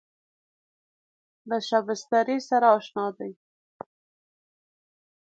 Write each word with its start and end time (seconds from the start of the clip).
له 1.49 1.57
شبستري 1.67 2.37
سره 2.49 2.67
اشنا 2.77 3.05
دی. 3.17 3.31